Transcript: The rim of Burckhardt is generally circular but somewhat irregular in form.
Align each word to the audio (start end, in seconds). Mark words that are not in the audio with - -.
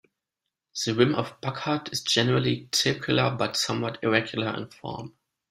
The 0.83 0.95
rim 0.95 1.13
of 1.13 1.39
Burckhardt 1.41 1.93
is 1.93 2.01
generally 2.01 2.67
circular 2.73 3.29
but 3.29 3.55
somewhat 3.55 3.99
irregular 4.03 4.51
in 4.57 4.67
form. 4.71 5.13